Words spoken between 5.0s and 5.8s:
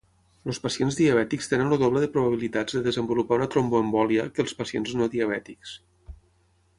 no diabètics.